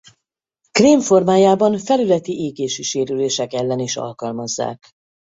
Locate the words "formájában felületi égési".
1.01-2.83